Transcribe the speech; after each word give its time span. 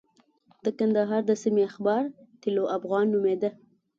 د 0.63 0.65
کندهار 0.77 1.21
د 1.27 1.31
سیمې 1.43 1.63
اخبار 1.69 2.03
طلوع 2.41 2.67
افغان 2.77 3.05
نومېده. 3.13 3.49